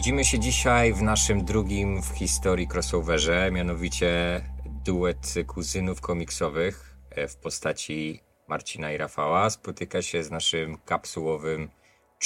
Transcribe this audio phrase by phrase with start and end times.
[0.00, 4.40] Widzimy się dzisiaj w naszym drugim w historii crossoverze, mianowicie
[4.84, 11.68] duet kuzynów komiksowych e, w postaci Marcina i Rafała spotyka się z naszym kapsułowym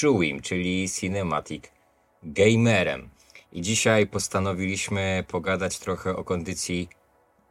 [0.01, 1.65] Chewim, czyli Cinematic
[2.23, 3.09] Gamerem.
[3.52, 6.88] I dzisiaj postanowiliśmy pogadać trochę o kondycji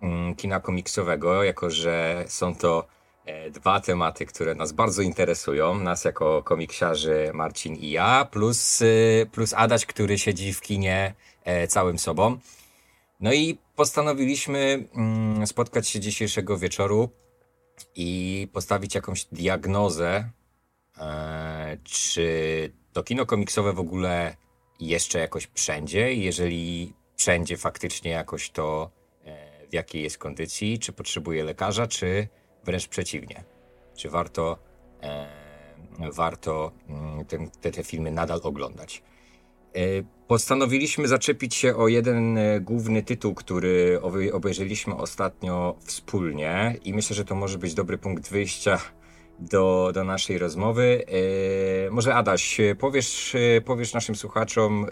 [0.02, 2.88] mm, kina komiksowego, jako że są to
[3.52, 9.54] dwa tematy, które nas bardzo interesują, nas jako komiksiarzy Marcin i ja, plus, y, plus
[9.54, 12.38] Adaś, który siedzi w kinie e, całym sobą.
[13.20, 17.10] No i postanowiliśmy mm, spotkać się dzisiejszego wieczoru
[17.96, 20.30] i postawić jakąś diagnozę,
[20.98, 24.36] e, czy to kino komiksowe w ogóle
[24.80, 28.92] jeszcze jakoś wszędzie, jeżeli wszędzie faktycznie jakoś to
[29.26, 32.28] e, w jakiej jest kondycji, czy potrzebuje lekarza, czy
[32.66, 33.44] wręcz przeciwnie.
[33.96, 34.58] Czy warto,
[35.04, 35.28] e,
[36.12, 39.04] warto mm, ten, te, te filmy nadal oglądać.
[39.76, 39.80] E,
[40.28, 44.00] postanowiliśmy zaczepić się o jeden e, główny tytuł, który
[44.34, 48.80] obejrzeliśmy ostatnio wspólnie i myślę, że to może być dobry punkt wyjścia
[49.40, 51.06] do, do naszej rozmowy.
[51.88, 54.88] E, może Adaś, powiesz, powiesz naszym słuchaczom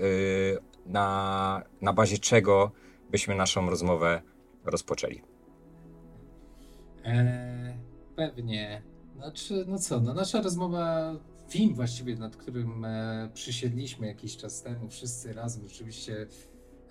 [0.86, 2.72] na, na bazie czego
[3.12, 4.22] byśmy naszą rozmowę
[4.66, 5.22] rozpoczęli.
[7.06, 7.61] Eee,
[8.28, 8.82] pewnie.
[9.16, 11.14] Znaczy, no co, no nasza rozmowa
[11.50, 16.28] film właściwie, nad którym e, przysiedliśmy jakiś czas temu, wszyscy razem, rzeczywiście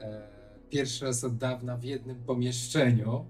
[0.01, 0.29] e,
[0.71, 3.27] pierwszy raz od dawna w jednym pomieszczeniu,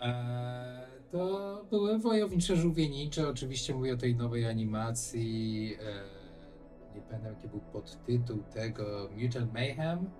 [0.00, 3.28] e, to były Wojownicze Żółwienicze.
[3.28, 5.76] Oczywiście mówię o tej nowej animacji.
[5.80, 9.10] E, nie pamiętam, jaki był podtytuł tego.
[9.16, 10.10] Mutant Mayhem?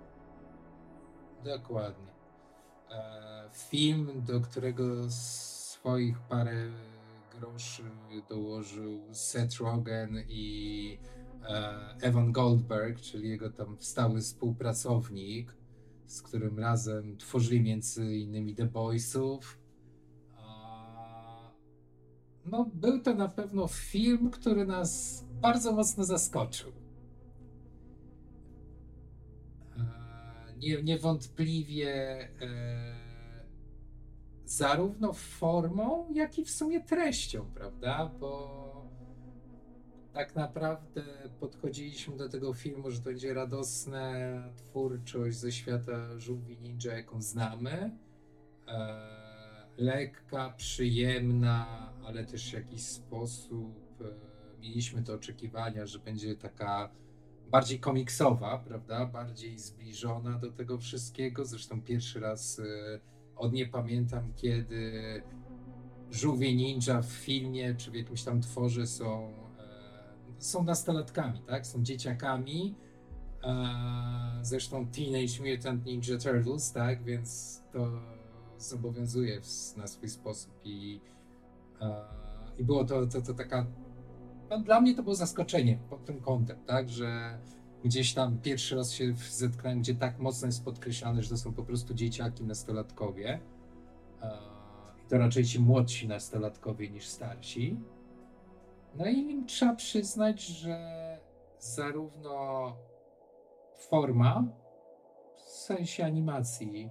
[1.43, 2.13] Dokładnie.
[2.91, 6.55] E, film, do którego swoich parę
[7.39, 7.83] groszy
[8.29, 10.97] dołożył Seth Rogen i
[11.41, 15.55] e, Evan Goldberg, czyli jego tam stały współpracownik,
[16.05, 19.63] z którym razem tworzyli między innymi The Boysów.
[22.45, 26.71] No, był to na pewno film, który nas bardzo mocno zaskoczył.
[29.77, 33.12] E, nie, niewątpliwie e,
[34.53, 38.11] zarówno formą, jak i w sumie treścią, prawda?
[38.19, 38.63] Bo
[40.13, 41.03] tak naprawdę
[41.39, 44.11] podchodziliśmy do tego filmu, że to będzie radosna
[44.55, 47.97] twórczość ze świata żółwi ninja, jaką znamy.
[48.67, 49.23] E,
[49.77, 56.89] lekka, przyjemna, ale też w jakiś sposób e, mieliśmy te oczekiwania, że będzie taka
[57.51, 59.05] bardziej komiksowa, prawda?
[59.05, 61.45] Bardziej zbliżona do tego wszystkiego.
[61.45, 62.63] Zresztą pierwszy raz e,
[63.35, 64.91] od nie pamiętam kiedy
[66.11, 69.63] żółwie ninja w filmie czy w jakimś tam tworze są, e,
[70.39, 71.67] są nastolatkami, tak?
[71.67, 72.75] Są dzieciakami.
[73.43, 77.03] E, zresztą Teenage Mutant Ninja Turtles, tak?
[77.03, 77.91] Więc to
[78.57, 79.41] zobowiązuje
[79.77, 81.01] na swój sposób i,
[81.81, 81.95] e,
[82.57, 83.65] i było to, to, to taka
[84.49, 86.89] no, dla mnie to było zaskoczenie pod tym kątem, tak?
[86.89, 87.39] Że
[87.83, 91.63] gdzieś tam pierwszy raz się zetknąłem, gdzie tak mocno jest podkreślane, że to są po
[91.63, 93.39] prostu dzieciaki, nastolatkowie.
[95.05, 97.79] I to raczej ci młodsi nastolatkowie niż starsi.
[98.95, 100.77] No i trzeba przyznać, że
[101.59, 102.75] zarówno
[103.89, 104.43] forma,
[105.35, 106.89] w sensie animacji,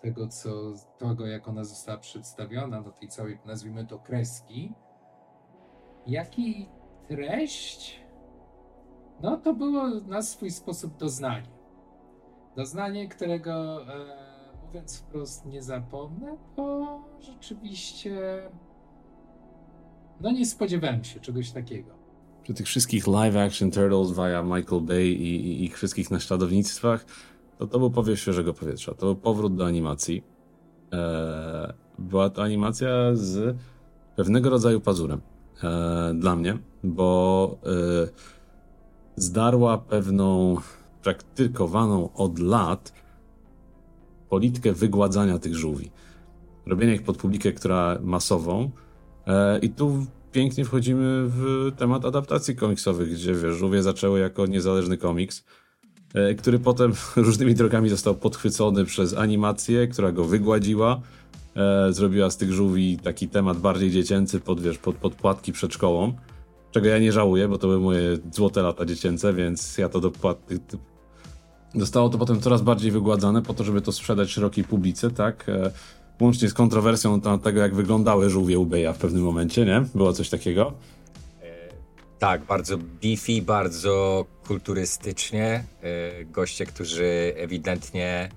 [0.00, 4.74] tego, co, tego jak ona została przedstawiona, do tej całej, nazwijmy to, kreski,
[6.06, 6.68] jak i
[7.08, 8.05] treść
[9.22, 11.56] no to było na swój sposób doznanie.
[12.56, 14.16] Doznanie, którego e,
[14.66, 18.42] mówiąc wprost nie zapomnę, bo rzeczywiście
[20.20, 21.90] no nie spodziewałem się czegoś takiego.
[22.42, 27.04] Przy tych wszystkich live action Turtles via Michael Bay i, i ich wszystkich naśladownictwach,
[27.58, 28.94] to to był powiew świeżego powietrza.
[28.94, 30.22] To był powrót do animacji.
[30.92, 33.56] Eee, była to animacja z
[34.16, 35.20] pewnego rodzaju pazurem.
[35.62, 38.08] Eee, dla mnie, bo eee,
[39.16, 40.56] zdarła pewną
[41.02, 42.92] praktykowaną od lat
[44.28, 45.90] politykę wygładzania tych żółwi.
[46.66, 48.70] Robienia ich pod publikę, która masową.
[49.26, 54.96] E, I tu pięknie wchodzimy w temat adaptacji komiksowych, gdzie wiesz, żółwie zaczęły jako niezależny
[54.96, 55.44] komiks,
[56.14, 61.00] e, który potem różnymi drogami został podchwycony przez animację, która go wygładziła.
[61.56, 65.74] E, zrobiła z tych żółwi taki temat bardziej dziecięcy pod, wiesz, pod, pod płatki przed
[65.74, 66.12] szkołą
[66.76, 70.60] czego ja nie żałuję, bo to były moje złote lata dziecięce, więc ja to dopłaty.
[71.74, 75.48] Zostało to potem coraz bardziej wygładzane po to, żeby to sprzedać szerokiej publice, tak?
[75.48, 75.70] E,
[76.20, 79.84] łącznie z kontrowersją tego, jak wyglądały żółwie Ubeja w pewnym momencie, nie?
[79.94, 80.72] Było coś takiego.
[81.42, 81.68] E,
[82.18, 85.64] Tak, bardzo beefy, bardzo kulturystycznie.
[85.82, 88.28] E, goście, którzy ewidentnie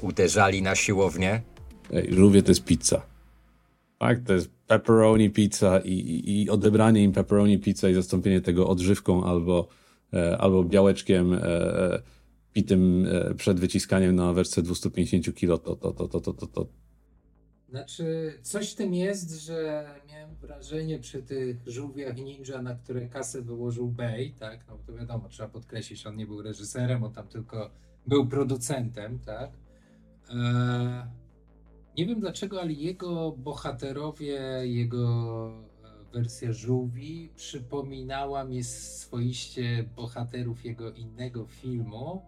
[0.00, 1.42] uderzali na siłownię.
[2.10, 3.11] Żółwie to jest pizza.
[4.02, 8.68] Tak, to jest pepperoni pizza i, i, i odebranie im pepperoni pizza i zastąpienie tego
[8.68, 9.68] odżywką albo,
[10.12, 11.38] e, albo białeczkiem e,
[12.52, 16.66] pitym e, przed wyciskaniem na wersję 250 kg, to, to, to, to, to, to, to.
[17.68, 23.42] Znaczy, coś w tym jest, że miałem wrażenie przy tych żółwiach ninja, na które kasę
[23.42, 24.64] wyłożył Bay, tak?
[24.68, 27.70] No to wiadomo, trzeba podkreślić, on nie był reżyserem, on tam tylko
[28.06, 29.50] był producentem, tak?
[30.30, 31.21] Eee,
[31.96, 35.52] nie wiem dlaczego, ale jego bohaterowie, jego
[35.84, 42.22] e, wersja żółwi przypominała mi swoiście bohaterów jego innego filmu,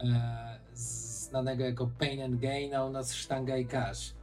[0.00, 4.14] e, znanego jako Pain and Gain, a u nas Sztanga i Cash.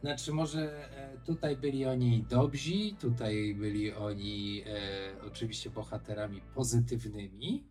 [0.00, 7.64] Znaczy, może e, tutaj byli oni dobrzy, tutaj byli oni e, oczywiście bohaterami pozytywnymi.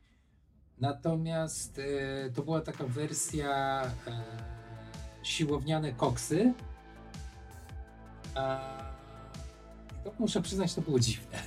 [0.79, 4.58] Natomiast e, to była taka wersja e,
[5.29, 6.53] siłowniane koksy.
[8.35, 8.59] A,
[10.03, 11.37] to muszę przyznać, to było dziwne.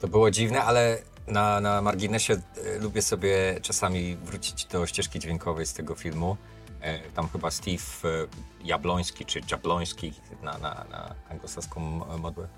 [0.00, 5.66] To było dziwne, ale na, na marginesie e, lubię sobie czasami wrócić do ścieżki dźwiękowej
[5.66, 6.36] z tego filmu.
[6.80, 8.26] E, tam chyba Steve e,
[8.64, 10.12] Jabloński czy Jabloński
[10.42, 11.80] na, na, na anglosaską
[12.18, 12.48] modłę.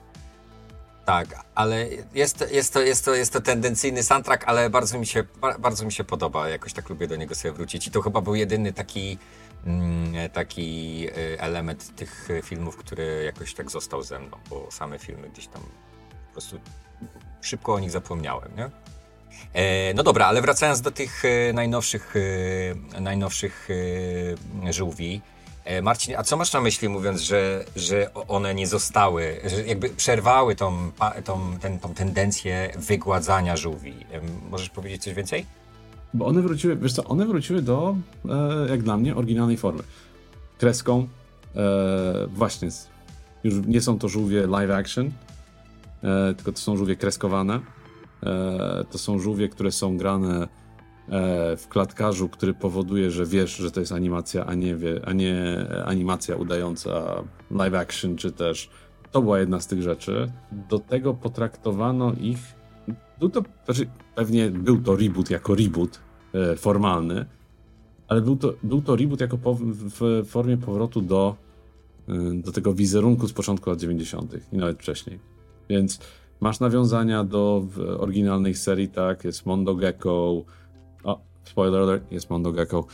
[1.09, 5.25] Tak, ale jest, jest, to, jest, to, jest to tendencyjny soundtrack, ale bardzo mi, się,
[5.41, 6.49] ba- bardzo mi się podoba.
[6.49, 7.87] Jakoś tak lubię do niego sobie wrócić.
[7.87, 9.19] I to chyba był jedyny taki,
[9.67, 15.29] mm, taki e, element tych filmów, który jakoś tak został ze mną, bo same filmy
[15.29, 15.63] gdzieś tam
[16.27, 16.61] po prostu
[17.41, 18.71] szybko o nich zapomniałem, nie?
[19.55, 22.15] E, no dobra, ale wracając do tych e, najnowszych,
[22.97, 23.69] e, najnowszych
[24.71, 25.21] żółwi.
[25.69, 29.89] E, Marcin, a co masz na myśli mówiąc, że, że one nie zostały, że jakby
[29.89, 30.91] przerwały tą,
[31.25, 33.95] tą, ten, tą tendencję wygładzania żółwi?
[34.51, 35.47] Możesz powiedzieć coś więcej?
[36.15, 37.97] Bo one wróciły, wiesz co, one wróciły do,
[38.29, 39.83] e, jak dla mnie, oryginalnej formy.
[40.59, 41.09] Kreską,
[41.57, 42.69] e, właśnie,
[43.45, 45.11] już nie są to żółwie live action,
[46.37, 47.61] tylko to są żółwie kreskowane.
[48.91, 50.49] To są żółwie, które są grane
[51.57, 55.67] w klatkarzu, który powoduje, że wiesz, że to jest animacja, a nie, wie, a nie
[55.85, 58.71] animacja udająca live action, czy też
[59.13, 60.33] to była jedna z tych rzeczy.
[60.69, 62.39] Do tego potraktowano ich.
[63.21, 66.01] Był to, znaczy, pewnie był to reboot jako reboot
[66.35, 67.27] e, formalny,
[68.09, 71.37] ale był to, był to reboot jako po, w formie powrotu do,
[72.09, 74.35] e, do tego wizerunku z początku lat 90.
[74.53, 75.19] i nawet wcześniej.
[75.69, 76.01] Więc
[76.41, 77.67] masz nawiązania do
[77.99, 79.25] oryginalnej serii, tak?
[79.25, 80.43] Jest Mondo Gecko.
[81.49, 82.87] Spoiler alert, jest Mondo Gecko.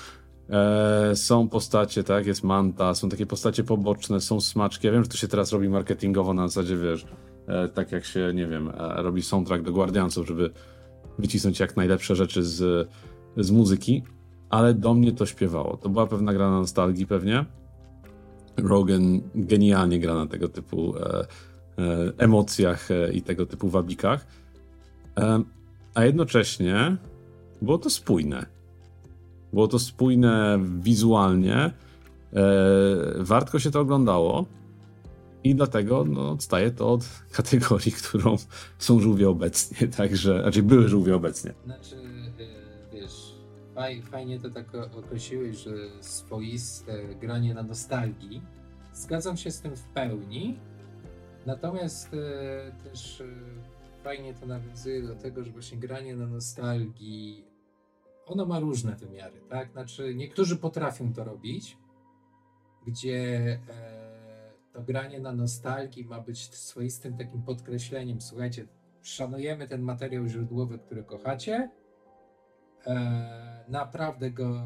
[0.51, 2.27] E, są postacie, tak?
[2.27, 4.87] Jest Manta, są takie postacie poboczne, są smaczki.
[4.87, 7.07] Ja wiem, że to się teraz robi marketingowo na zasadzie, wiesz,
[7.47, 10.51] e, tak jak się, nie wiem, e, robi soundtrack do Guardiansów, żeby
[11.19, 12.89] wycisnąć jak najlepsze rzeczy z,
[13.37, 14.03] z muzyki,
[14.51, 15.77] ale do mnie to śpiewało.
[15.77, 17.45] To była pewna gra na nostalgii pewnie.
[18.57, 21.27] Rogan genialnie gra na tego typu e, e,
[22.19, 24.27] emocjach e, i tego typu wabikach.
[25.95, 26.97] A jednocześnie
[27.65, 28.47] było to spójne.
[29.53, 31.57] Było to spójne wizualnie.
[31.57, 31.73] E,
[33.19, 34.47] wartko się to oglądało.
[35.45, 38.37] I dlatego no, odstaje to od kategorii, którą
[38.79, 39.89] są żółwie obecnie.
[39.99, 41.55] Także, znaczy były żółwie obecnie.
[41.65, 43.35] Znaczy, e, wiesz,
[43.75, 48.43] faj, fajnie to tak określiłeś, że swoiste granie na nostalgii.
[48.93, 50.59] Zgadzam się z tym w pełni.
[51.47, 53.23] Natomiast e, też
[54.05, 57.54] fajnie to nawiązuje do tego, że właśnie granie na nostalgii
[58.27, 59.73] ono ma różne wymiary, tak?
[59.73, 61.79] Znaczy, niektórzy potrafią to robić,
[62.87, 63.19] gdzie
[63.69, 68.21] e, to granie na nostalgii ma być swoistym takim podkreśleniem.
[68.21, 68.67] Słuchajcie,
[69.03, 71.71] szanujemy ten materiał źródłowy, który kochacie.
[72.87, 74.63] E, naprawdę go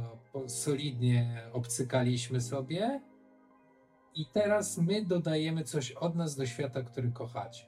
[0.46, 3.00] solidnie obcykaliśmy sobie.
[4.14, 7.66] I teraz my dodajemy coś od nas do świata, który kochacie.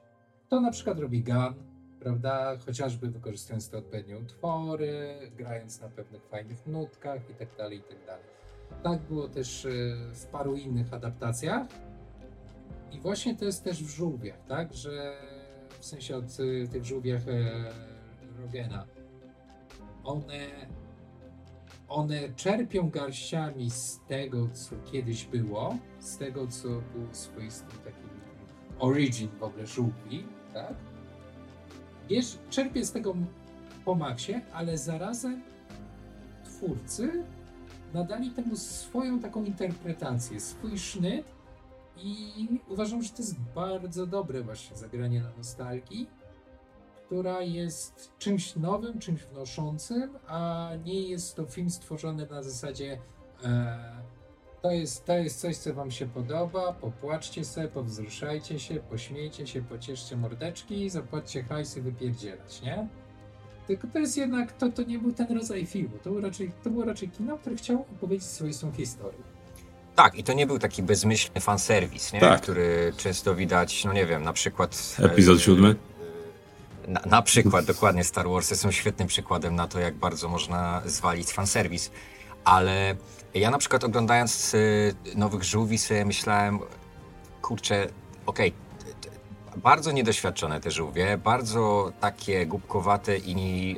[0.48, 1.69] To na przykład robi Gun,
[2.00, 2.56] prawda?
[2.66, 8.20] Chociażby wykorzystując te odpowiednie utwory, grając na pewnych fajnych nutkach i tak dalej, i tak.
[8.82, 9.70] Tak było też e,
[10.14, 11.66] w paru innych adaptacjach.
[12.92, 14.74] I właśnie to jest też w żółwiach, tak?
[14.74, 15.16] Że
[15.80, 17.50] w sensie od y, tych żółwiach e,
[18.42, 18.86] Rogena.
[20.04, 20.46] One,
[21.88, 28.10] one czerpią garściami z tego, co kiedyś było, z tego, co był swoistym takim
[28.78, 30.74] origin w ogóle żółwi, tak?
[32.10, 33.14] Wiesz, czerpie z tego
[33.84, 35.42] po maksie, ale zarazem
[36.44, 37.24] twórcy
[37.94, 41.26] nadali temu swoją taką interpretację, swój sznyt
[41.96, 46.10] I uważam, że to jest bardzo dobre właśnie zagranie na nostalgii,
[47.06, 52.98] która jest czymś nowym, czymś wnoszącym, a nie jest to film stworzony na zasadzie
[53.44, 53.78] e,
[54.62, 59.62] to, jest, to jest coś, co wam się podoba, popłaczcie sobie, powzruszajcie się, pośmiejcie się,
[59.62, 62.86] pocieszcie mordeczki, zapłaćcie hajsy, wypierdzielać, nie?
[63.66, 66.70] Tylko to jest jednak, to, to nie był ten rodzaj filmu, to, był raczej, to
[66.70, 69.18] było raczej kino, które chciało opowiedzieć swoją historię.
[69.94, 72.20] Tak, i to nie był taki bezmyślny fanserwis, nie?
[72.20, 72.40] Tak.
[72.42, 74.96] który często widać, no nie wiem, na przykład...
[75.02, 75.76] Epizod e, siódmy?
[76.88, 81.32] Na, na przykład, dokładnie, Star Warsy są świetnym przykładem na to, jak bardzo można zwalić
[81.32, 81.90] fanserwis.
[82.44, 82.96] Ale
[83.34, 86.58] ja na przykład oglądając y, Nowych Żółwi sobie myślałem,
[87.42, 87.86] kurczę,
[88.26, 88.58] okej, t-
[89.62, 93.76] bardzo niedoświadczone te żółwie, bardzo takie głupkowate i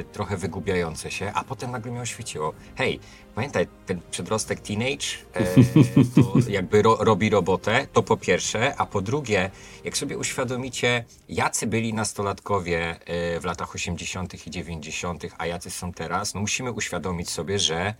[0.00, 3.00] y, trochę wygubiające się, a potem nagle mnie oświeciło, hej,
[3.34, 9.00] pamiętaj, ten przedrostek teenage y, to jakby ro, robi robotę, to po pierwsze, a po
[9.00, 9.50] drugie,
[9.84, 12.96] jak sobie uświadomicie, jacy byli nastolatkowie
[13.36, 14.46] y, w latach 80.
[14.46, 17.94] i 90., a jacy są teraz, no musimy uświadomić sobie, że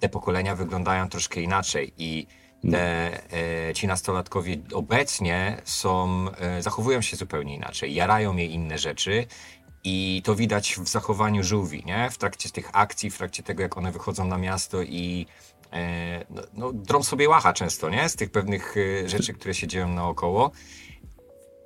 [0.00, 2.26] te pokolenia wyglądają troszkę inaczej i
[2.72, 3.20] te,
[3.68, 9.26] e, ci nastolatkowie obecnie są, e, zachowują się zupełnie inaczej, jarają je inne rzeczy
[9.84, 12.10] i to widać w zachowaniu żółwi, nie?
[12.10, 15.26] W trakcie tych akcji, w trakcie tego, jak one wychodzą na miasto i
[15.72, 18.08] e, no, no, drą sobie łacha często, nie?
[18.08, 20.50] Z tych pewnych e, rzeczy, które się dzieją naokoło.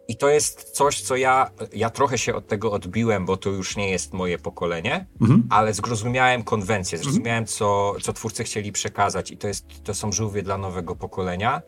[0.08, 3.76] I to jest coś, co ja, ja trochę się od tego odbiłem, bo to już
[3.76, 5.46] nie jest moje pokolenie, Mhm.
[5.50, 10.42] ale zrozumiałem konwencję, zrozumiałem, co, co twórcy chcieli przekazać i to, jest, to są żółwie
[10.42, 11.62] dla nowego pokolenia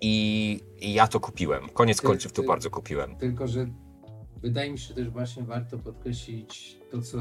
[0.00, 1.68] i, i ja to kupiłem.
[1.68, 3.16] Koniec Ty- końców to ty- bardzo kupiłem.
[3.16, 3.66] Tylko, że
[4.36, 7.18] wydaje mi się też właśnie warto podkreślić to, co.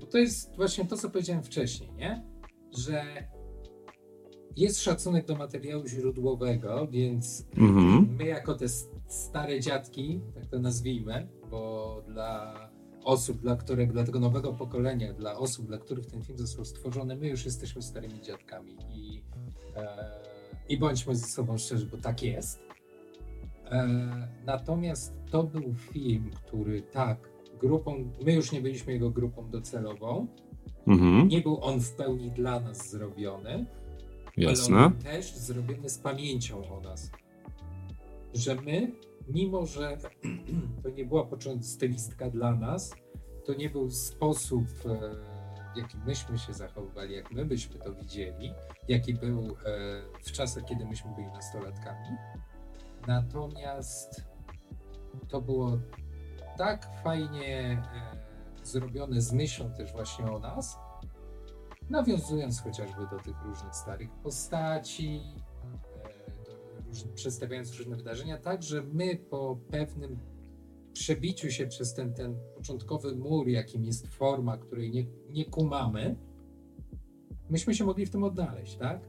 [0.00, 2.22] Bo to jest właśnie to, co powiedziałem wcześniej, nie?
[2.78, 3.04] Że
[4.56, 8.16] jest szacunek do materiału źródłowego, więc Mhm.
[8.18, 12.54] my, jako te s- stare dziadki, tak to nazwijmy, bo dla
[13.04, 17.16] osób, dla których, dla tego nowego pokolenia, dla osób, dla których ten film został stworzony,
[17.16, 19.22] my już jesteśmy starymi dziadkami i,
[19.76, 20.10] e,
[20.68, 22.60] i bądźmy ze sobą szczerzy, bo tak jest.
[23.70, 23.88] E,
[24.46, 27.28] natomiast to był film, który tak,
[27.60, 30.26] grupą, my już nie byliśmy jego grupą docelową,
[30.86, 31.28] Mhm.
[31.28, 33.66] nie był on w pełni dla nas zrobiony, ale
[34.36, 34.76] Jasne.
[34.84, 37.10] on był też zrobiony z pamięcią o nas.
[38.34, 38.92] Że my,
[39.28, 39.96] mimo że
[40.82, 42.94] to nie była początek stylistka dla nas,
[43.44, 45.36] to nie był sposób, e,
[45.74, 48.52] w jaki myśmy się zachowywali, jak my byśmy to widzieli,
[48.88, 49.54] jaki był e,
[50.22, 52.16] w czasach, kiedy myśmy byli nastolatkami.
[53.06, 54.24] Natomiast
[55.28, 55.78] to było
[56.56, 60.78] tak fajnie e, zrobione z myślą też właśnie o nas,
[61.90, 65.20] nawiązując chociażby do tych różnych starych postaci,
[67.14, 70.18] przedstawiając różne wydarzenia, tak, że my po pewnym
[70.92, 76.16] przebiciu się przez ten, ten początkowy mur, jakim jest forma, której nie, nie kumamy,
[77.50, 79.08] myśmy się mogli w tym odnaleźć, tak?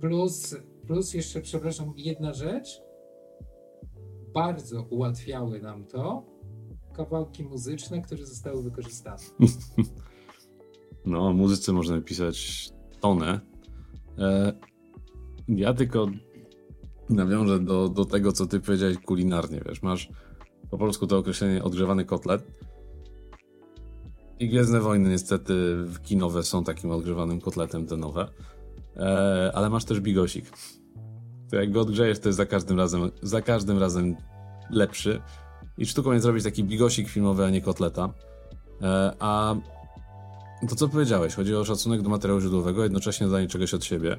[0.00, 0.56] Plus,
[0.86, 2.82] plus jeszcze, przepraszam, jedna rzecz,
[4.34, 6.26] bardzo ułatwiały nam to
[6.92, 9.22] kawałki muzyczne, które zostały wykorzystane.
[11.06, 12.68] No, o muzyce można napisać
[13.00, 13.40] tonę.
[14.18, 14.52] E,
[15.48, 16.06] ja tylko
[17.10, 20.08] nawiążę do, do tego, co ty powiedziałeś kulinarnie, wiesz, masz
[20.70, 22.42] po polsku to określenie odgrzewany kotlet
[24.38, 25.54] i Gwiezdne Wojny niestety
[25.84, 28.28] w kinowe są takim odgrzewanym kotletem, te nowe,
[28.96, 30.46] e, ale masz też bigosik.
[31.50, 34.16] To jak go odgrzejesz, to jest za każdym razem, za każdym razem
[34.70, 35.20] lepszy
[35.78, 38.12] i sztuką jest zrobić taki bigosik filmowy, a nie kotleta.
[38.82, 39.54] E, a
[40.68, 44.18] to, co powiedziałeś, chodzi o szacunek do materiału źródłowego, jednocześnie danie czegoś od siebie.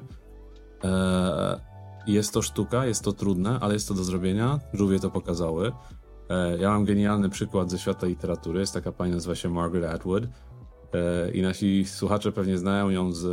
[0.82, 0.90] Eee,
[2.06, 4.60] jest to sztuka, jest to trudne, ale jest to do zrobienia.
[4.72, 5.72] Żółwie to pokazały.
[6.28, 8.60] Eee, ja mam genialny przykład ze świata literatury.
[8.60, 10.24] Jest taka pani, nazywa się Margaret Atwood.
[10.24, 13.26] Eee, I nasi słuchacze pewnie znają ją z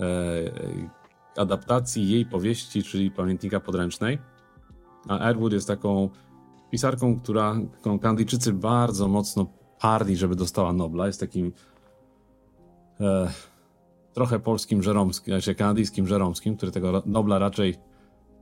[0.00, 0.88] eee,
[1.36, 4.18] adaptacji jej powieści, czyli Pamiętnika Podręcznej.
[5.08, 6.08] A Atwood jest taką
[6.70, 7.98] pisarką, która, którą
[8.52, 9.46] bardzo mocno
[9.80, 11.06] parli, żeby dostała Nobla.
[11.06, 11.52] Jest takim
[13.00, 13.30] e,
[14.12, 17.74] trochę polskim Żeromskim, znaczy kanadyjskim Żeromskim, który tego Nobla raczej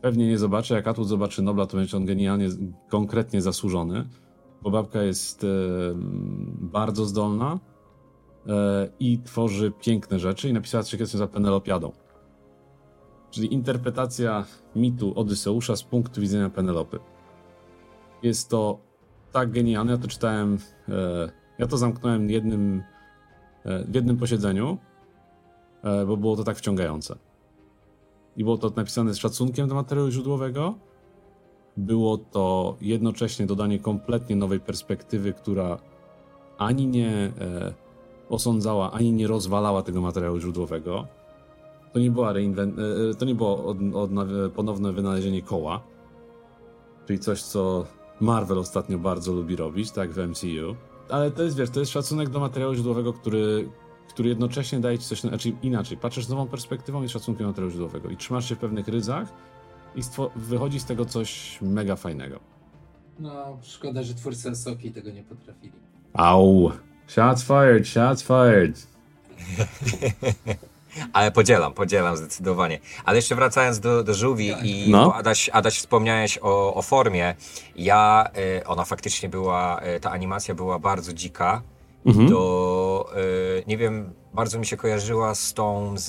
[0.00, 0.75] pewnie nie zobaczy.
[0.75, 2.49] Jak Atwood zobaczy Nobla, to będzie on genialnie,
[2.89, 4.09] konkretnie zasłużony,
[4.62, 5.47] bo babka jest e,
[6.61, 7.59] bardzo zdolna
[8.47, 11.93] e, i tworzy piękne rzeczy i napisała coś za Penelopiadą.
[13.31, 14.45] Czyli interpretacja
[14.77, 16.99] mitu Odyseusza z punktu widzenia Penelopy.
[18.23, 18.79] Jest to
[19.33, 20.59] tak genialne, ja to czytałem,
[20.89, 22.83] e, ja to zamknąłem jednym
[23.65, 24.79] e, w jednym posiedzeniu,
[26.06, 27.16] bo było to tak wciągające.
[28.37, 30.75] i było to napisane z szacunkiem do materiału źródłowego.
[31.76, 35.78] Było to jednocześnie dodanie kompletnie nowej perspektywy, która
[36.58, 37.08] ani nie
[37.40, 37.75] e,
[38.28, 41.06] osądzała, ani nie rozwalała tego materiału źródłowego.
[41.92, 44.10] To nie, była reinwen- e, to nie było od, od,
[44.54, 45.80] ponowne wynalezienie koła,
[47.06, 47.87] czyli coś, co
[48.20, 50.76] Marvel ostatnio bardzo lubi robić, tak w MCU.
[51.08, 53.68] Ale to jest, wiesz, to jest szacunek do materiału źródłowego, który,
[54.11, 58.09] który jednocześnie daje ci coś, znaczy inaczej, patrzysz z nową perspektywą i szacunkiem materiału źródłowego
[58.09, 59.29] i trzymasz się w pewnych ryzach
[59.97, 60.00] i
[60.37, 62.40] wychodzi z tego coś mega fajnego.
[63.19, 65.73] No, szkoda, że twórcy Asoki tego nie potrafili.
[66.12, 66.73] Au!
[67.07, 68.87] Shots fired, shots fired.
[71.12, 72.79] Ale podzielam, podzielam zdecydowanie.
[73.05, 74.64] Ale jeszcze wracając do, do żółwi Tak.
[74.64, 75.14] i No.
[75.14, 77.35] Adaś, Adaś wspomniałeś o, o formie.
[77.76, 81.62] Ja, y, ona faktycznie była, y, ta animacja była bardzo dzika.
[82.07, 82.28] Mhm.
[82.28, 83.12] Do,
[83.61, 86.07] y, nie wiem, bardzo mi się kojarzyła z tą z,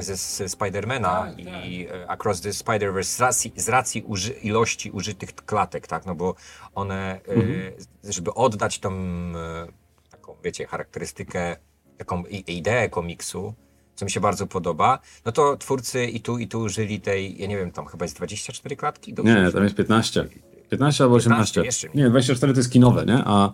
[0.00, 4.90] ze, z Spidermana Tak, i y, Across the Spider-Verse z racji, z racji uży, ilości
[4.90, 6.34] użytych klatek, tak, no bo
[6.74, 9.72] one, y, żeby oddać tą y,
[10.10, 11.56] taką, wiecie, charakterystykę,
[11.98, 13.54] taką i, ideę komiksu,
[13.94, 17.46] co mi się bardzo podoba, no to twórcy i tu, i tu użyli tej, ja
[17.46, 19.14] nie wiem, tam chyba jest 24 klatki?
[19.14, 20.28] Dobrze Nie, tam jest 15.
[20.70, 21.54] 15 albo 18.
[21.54, 22.04] 15 jeszcze mniej.
[22.04, 23.22] Nie, 24 to jest kinowe, nie?
[23.24, 23.52] A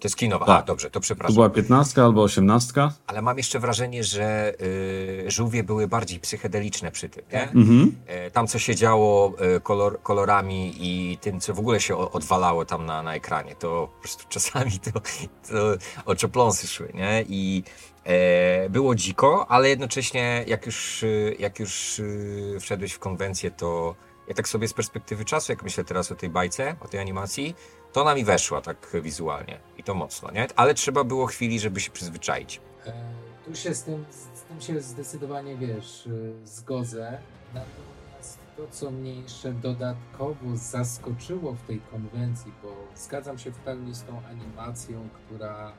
[0.00, 0.62] To jest kinowa, Tak.
[0.62, 1.34] a dobrze, to przepraszam.
[1.34, 2.88] była 15 albo 18.
[3.06, 7.42] Ale mam jeszcze wrażenie, że y, żółwie były bardziej psychedeliczne przy tym, nie?
[7.50, 7.96] Mhm.
[8.06, 12.10] E, Tam, co się działo e, kolor, kolorami i tym, co w ogóle się o-
[12.12, 14.90] odwalało tam na, na ekranie, to po prostu czasami to,
[15.48, 17.24] to oczopląsy szły, nie?
[17.28, 17.62] I
[18.04, 23.94] e, było dziko, ale jednocześnie jak już, y, jak już y, wszedłeś w konwencję, to
[24.28, 27.54] ja tak sobie z perspektywy czasu, jak myślę teraz o tej bajce, o tej animacji,
[27.92, 30.46] to ona mi weszła tak wizualnie i to mocno, nie?
[30.56, 32.60] Ale trzeba było chwili, żeby się przyzwyczaić.
[32.86, 32.92] E,
[33.44, 34.04] tu się z tym,
[34.34, 37.18] z tym się zdecydowanie, wiesz, y, zgodzę.
[37.54, 43.94] Natomiast to, co mnie jeszcze dodatkowo zaskoczyło w tej konwencji, bo zgadzam się w pełni
[43.94, 45.72] z tą animacją, która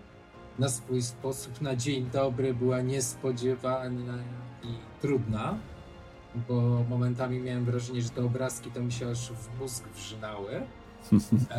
[0.59, 4.17] na swój sposób na dzień dobry była niespodziewana
[4.63, 4.67] i
[5.01, 5.57] trudna,
[6.47, 10.61] bo momentami miałem wrażenie, że te obrazki to mi się aż w mózg wrzynały.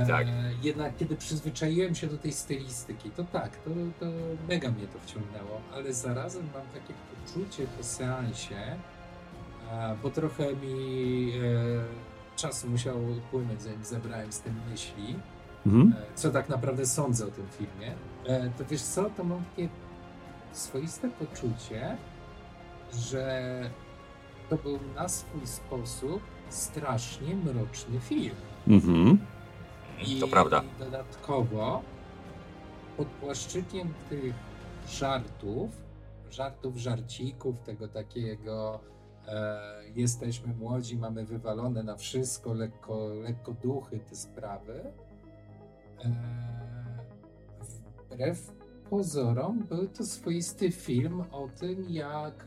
[0.08, 0.26] Tak.
[0.26, 4.06] E, jednak kiedy przyzwyczaiłem się do tej stylistyki, to tak, to, to
[4.48, 6.94] mega mnie to wciągnęło, ale zarazem mam takie
[7.26, 8.56] poczucie po seansie,
[9.72, 15.16] e, bo trochę mi e, czasu musiało upłynąć, zanim zebrałem z tym myśli,
[15.66, 15.94] Mhm.
[16.14, 17.94] co tak naprawdę sądzę o tym filmie.
[18.58, 19.68] To wiesz co, to mam takie
[20.52, 21.96] swoiste poczucie,
[22.94, 23.70] że
[24.50, 28.34] to był na swój sposób strasznie mroczny film.
[28.68, 29.18] Mhm.
[30.06, 30.62] I To prawda.
[30.78, 31.82] dodatkowo
[32.96, 34.34] pod płaszczykiem tych
[34.88, 35.70] żartów,
[36.30, 38.80] żartów, żarcików, tego takiego
[39.28, 39.58] e,
[39.96, 44.82] jesteśmy młodzi, mamy wywalone na wszystko, lekko, lekko duchy, te sprawy.
[46.04, 46.12] E,
[48.10, 48.52] wbrew
[48.90, 52.46] pozorom był to swoisty film o tym, jak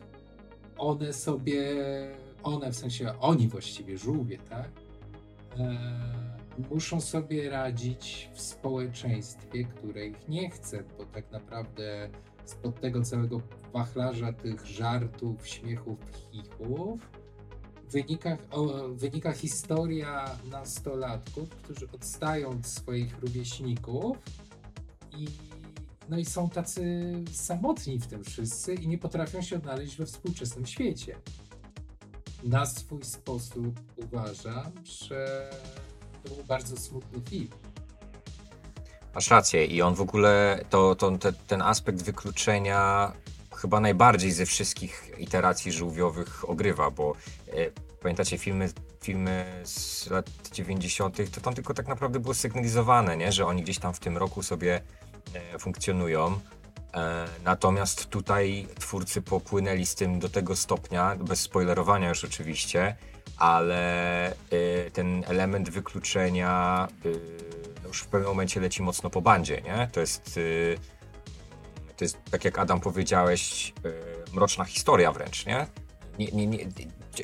[0.78, 1.64] one sobie,
[2.44, 4.70] one w sensie oni właściwie, żółwie, tak?
[5.60, 5.78] E,
[6.70, 12.10] muszą sobie radzić w społeczeństwie, które ich nie chce, bo tak naprawdę
[12.46, 13.42] spod tego całego
[13.74, 16.00] wachlarza tych żartów, śmiechów,
[16.32, 17.10] chichów
[17.92, 24.18] wynika, o, wynika historia nastolatków, którzy odstają od swoich rówieśników
[25.18, 25.28] i
[26.10, 30.66] no i są tacy samotni w tym wszyscy i nie potrafią się odnaleźć we współczesnym
[30.66, 31.16] świecie.
[32.46, 35.50] Na swój sposób uważam, że
[36.24, 37.50] to był bardzo smutny film.
[39.16, 43.12] Masz rację i on w ogóle, to, to, te, ten aspekt wykluczenia
[43.56, 47.14] chyba najbardziej ze wszystkich iteracji żółwiowych ogrywa, bo
[47.48, 47.54] e,
[48.02, 48.70] pamiętacie filmy,
[49.02, 53.32] filmy z lat 90., to tam tylko tak naprawdę było sygnalizowane, nie?
[53.32, 54.82] że oni gdzieś tam w tym roku sobie
[55.34, 56.40] e, funkcjonują.
[56.96, 62.96] E, natomiast tutaj twórcy popłynęli z tym do tego stopnia, bez spoilerowania już oczywiście,
[63.38, 64.36] ale e,
[64.94, 67.10] ten element wykluczenia e,
[67.82, 69.90] no już w pewnym momencie leci mocno po bandzie, nie?
[69.92, 70.40] To jest,
[71.98, 73.74] to jest tak jak Adam powiedziałeś,
[74.34, 75.68] mroczna historia wręcz, nie?
[76.20, 76.68] Nie, nie, nie?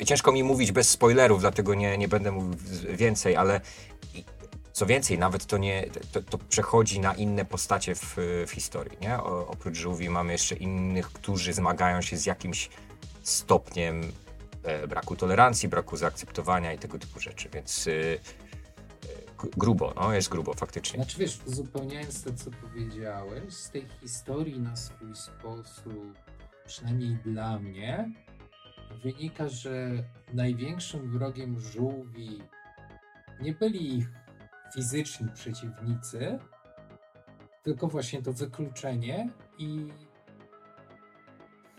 [0.06, 2.54] Ciężko mi mówić bez spoilerów, dlatego nie, nie będę mówił
[2.90, 3.62] więcej, ale
[4.82, 8.16] co więcej, nawet to nie, to, to przechodzi na inne postacie w,
[8.48, 9.18] w historii, nie?
[9.18, 12.70] O, oprócz żółwi mamy jeszcze innych, którzy zmagają się z jakimś
[13.24, 14.12] stopniem
[14.64, 18.20] e, braku tolerancji, braku zaakceptowania i tego typu rzeczy, więc y,
[19.44, 21.00] g- grubo, no jest grubo faktycznie.
[21.04, 26.18] Znaczy wiesz, uzupełniając to, co powiedziałeś, z tej historii na swój sposób,
[26.66, 28.12] przynajmniej dla mnie,
[29.04, 32.42] wynika, że największym wrogiem żółwi
[33.42, 34.10] nie byli ich
[34.76, 36.40] fizyczni przeciwnicy,
[37.64, 39.88] tylko właśnie to wykluczenie i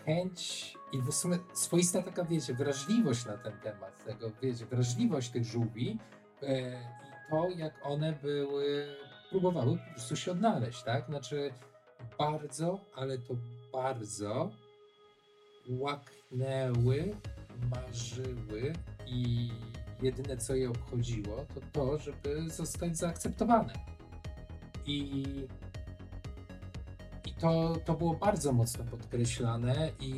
[0.05, 5.45] chęć i w sumie swoista taka, wiecie, wrażliwość na ten temat, tego, wiecie, wrażliwość tych
[5.45, 5.99] żółwi
[6.43, 8.95] e, i to, jak one były,
[9.29, 11.05] próbowały po prostu się odnaleźć, tak?
[11.05, 11.53] Znaczy
[12.17, 13.33] bardzo, ale to
[13.73, 14.51] bardzo
[15.69, 17.15] łaknęły,
[17.71, 18.73] marzyły
[19.07, 19.51] i
[20.03, 23.73] jedyne co je obchodziło, to to, żeby zostać zaakceptowane.
[24.85, 25.23] I,
[27.25, 30.13] i to, to było bardzo mocno podkreślane i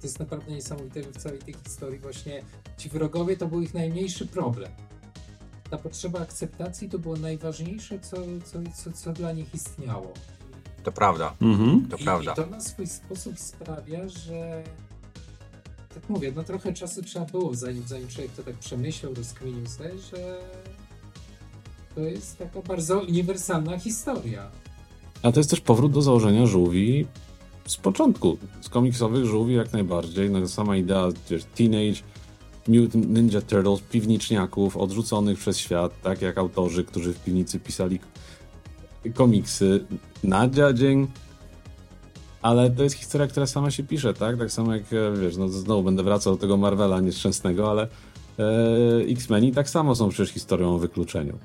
[0.00, 2.42] to jest naprawdę niesamowite, że w całej tej historii właśnie
[2.76, 4.70] ci wrogowie to był ich najmniejszy problem.
[5.70, 10.12] Ta potrzeba akceptacji to było najważniejsze, co, co, co, co dla nich istniało.
[10.84, 11.88] To prawda, Mhm.
[11.90, 12.32] to I, prawda.
[12.32, 14.62] I to na swój sposób sprawia, że
[15.94, 19.90] tak mówię, no trochę czasu trzeba było, zanim, zanim człowiek to tak przemyślał, rozkminił sobie,
[20.10, 20.38] że
[21.94, 24.50] to jest taka bardzo uniwersalna historia.
[25.22, 27.06] A to jest też powrót do założenia żółwi
[27.66, 28.38] z początku.
[28.60, 30.30] Z komiksowych żółwi jak najbardziej.
[30.30, 32.00] No, sama idea, wiesz, Teenage
[32.68, 37.98] Mutant Ninja Turtles, piwniczniaków odrzuconych przez świat, tak jak autorzy, którzy w piwnicy pisali
[39.14, 39.84] komiksy
[40.24, 41.06] na dzień.
[42.44, 44.38] Ale to jest historia, która sama się pisze, tak?
[44.38, 47.88] Tak samo jak, e, wiesz, no znowu będę wracał do tego Marvela nieszczęsnego, ale
[48.38, 51.38] e, X-Meni tak samo są przecież historią o wykluczeniu.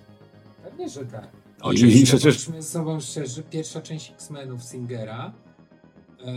[0.63, 1.29] Pewnie, że tak.
[1.61, 2.01] Oczywiście.
[2.01, 5.33] I przecież Bądźmy z sobą szczerzy, pierwsza część X-Menów Singera
[6.25, 6.33] e,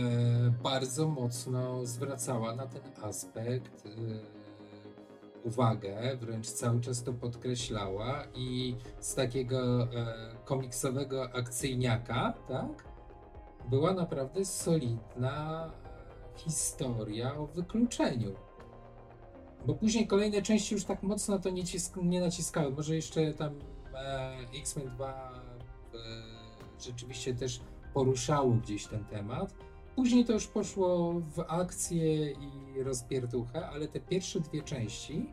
[0.63, 3.89] bardzo mocno zwracała na ten aspekt e,
[5.43, 9.87] uwagę, wręcz cały czas to podkreślała i z takiego e,
[10.45, 12.92] komiksowego akcyjniaka, tak,
[13.69, 15.71] była naprawdę solidna
[16.35, 18.31] historia o wykluczeniu.
[19.65, 22.71] Bo później kolejne części już tak mocno to nie, cisk- nie naciskały.
[22.71, 23.53] Może jeszcze tam
[23.93, 25.31] e, X-Men 2
[25.93, 25.97] e,
[26.81, 27.61] rzeczywiście też
[27.93, 29.55] poruszało gdzieś ten temat.
[29.95, 35.29] Później to już poszło w akcję i rozpierduchę, ale te pierwsze dwie części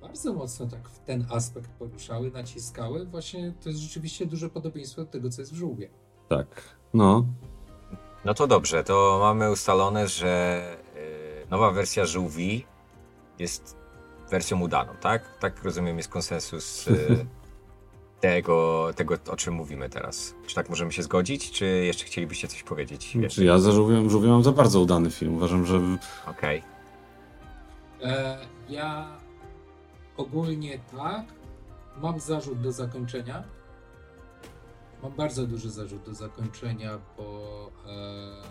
[0.00, 3.06] bardzo mocno tak w ten aspekt poruszały, naciskały.
[3.06, 5.90] Właśnie to jest rzeczywiście duże podobieństwo do tego, co jest w żółwie.
[6.28, 6.46] Tak,
[6.94, 7.24] no,
[8.26, 10.62] No to dobrze, to mamy ustalone, że
[11.44, 12.64] y, nowa wersja żółwi
[13.38, 13.76] jest
[14.30, 15.38] wersją udaną, tak?
[15.38, 17.26] Tak rozumiem, jest konsensus y,
[18.20, 20.34] tego, tego, o czym mówimy teraz.
[20.46, 23.16] Czy tak możemy się zgodzić, czy jeszcze chcielibyście coś powiedzieć?
[23.30, 25.34] Czy ja za żółwiem, żółwiem mam za bardzo udany film.
[25.34, 25.80] Uważam, że
[26.26, 26.62] Okej.
[28.02, 29.08] E, ja
[30.16, 31.24] ogólnie tak.
[32.02, 33.44] Mam zarzut do zakończenia.
[35.06, 38.42] Mam bardzo duży zarzut do zakończenia, bo e,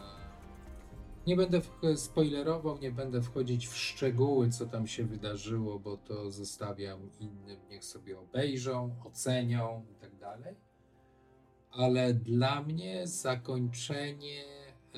[1.27, 1.61] nie będę
[1.95, 7.85] spoilerował, nie będę wchodzić w szczegóły, co tam się wydarzyło, bo to zostawiam innym, niech
[7.85, 10.55] sobie obejrzą, ocenią i tak dalej.
[11.71, 14.43] Ale dla mnie zakończenie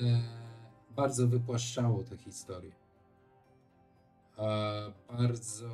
[0.02, 0.22] e,
[0.96, 2.72] bardzo wypłaszczało tę historię
[4.38, 5.68] e, bardzo.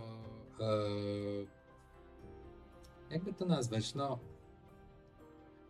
[3.11, 3.95] Jakby to nazwać?
[3.95, 4.34] No.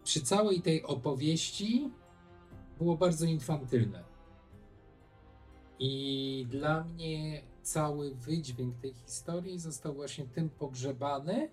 [0.05, 1.91] Przy całej tej opowieści
[2.79, 4.05] było bardzo infantylne.
[5.79, 11.51] I dla mnie cały wydźwięk tej historii został właśnie tym pogrzebany.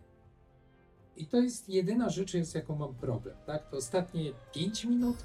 [1.17, 3.35] I to jest jedyna rzecz, z jaką mam problem.
[3.45, 3.69] Tak?
[3.69, 5.17] To ostatnie 5 minut